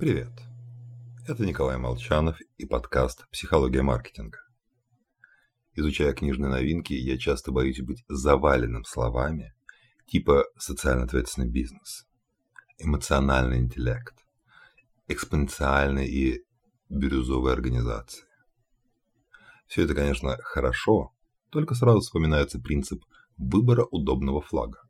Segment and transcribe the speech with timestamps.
[0.00, 0.32] Привет.
[1.28, 4.38] Это Николай Молчанов и подкаст «Психология маркетинга».
[5.74, 9.52] Изучая книжные новинки, я часто боюсь быть заваленным словами
[10.06, 12.06] типа «социально ответственный бизнес»,
[12.78, 14.14] «эмоциональный интеллект»,
[15.06, 16.44] «экспоненциальные и
[16.88, 18.24] бирюзовые организации».
[19.66, 21.12] Все это, конечно, хорошо,
[21.50, 23.04] только сразу вспоминается принцип
[23.36, 24.80] выбора удобного флага.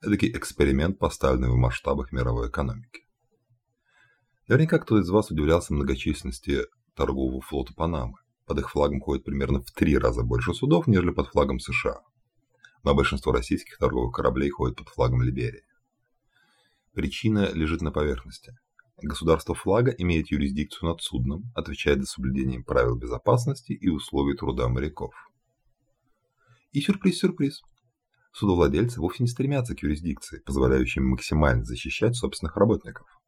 [0.00, 3.02] Эдакий эксперимент, поставленный в масштабах мировой экономики.
[4.50, 6.62] Наверняка кто из вас удивлялся многочисленности
[6.96, 8.14] торгового флота Панамы.
[8.46, 12.00] Под их флагом ходит примерно в три раза больше судов, нежели под флагом США.
[12.82, 15.62] Но большинство российских торговых кораблей ходит под флагом Либерии.
[16.94, 18.58] Причина лежит на поверхности.
[19.00, 25.14] Государство флага имеет юрисдикцию над судном, отвечает за соблюдение правил безопасности и условий труда моряков.
[26.72, 27.62] И сюрприз-сюрприз.
[28.32, 33.19] Судовладельцы вовсе не стремятся к юрисдикции, позволяющей максимально защищать собственных работников.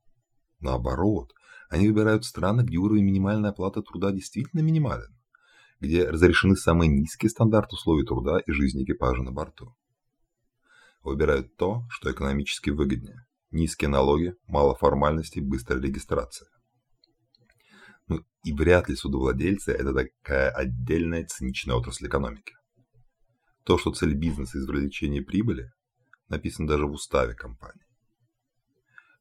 [0.62, 1.34] Наоборот,
[1.68, 5.12] они выбирают страны, где уровень минимальной оплаты труда действительно минимален,
[5.80, 9.74] где разрешены самые низкие стандарты условий труда и жизни экипажа на борту.
[11.02, 13.26] Выбирают то, что экономически выгоднее.
[13.50, 16.48] Низкие налоги, мало формальностей, быстрая регистрация.
[18.06, 22.54] Ну и вряд ли судовладельцы– это такая отдельная циничная отрасль экономики.
[23.64, 25.72] То, что цель бизнеса– извлечение прибыли,
[26.28, 27.84] написано даже в уставе компании.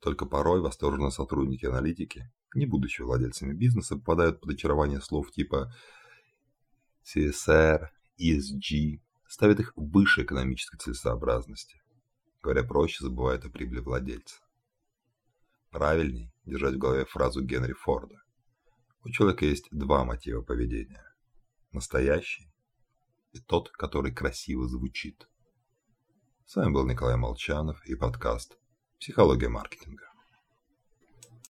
[0.01, 5.71] Только порой восторженные сотрудники-аналитики, не будучи владельцами бизнеса, попадают под очарование слов типа
[7.05, 7.87] CSR,
[8.19, 11.81] ESG, ставят их выше экономической целесообразности.
[12.41, 14.41] Говоря проще, забывают о прибыли владельца.
[15.69, 18.15] Правильней держать в голове фразу Генри Форда.
[19.03, 21.05] У человека есть два мотива поведения.
[21.71, 22.51] Настоящий
[23.33, 25.29] и тот, который красиво звучит.
[26.45, 28.57] С вами был Николай Молчанов и подкаст
[29.01, 30.10] Психология маркетинга.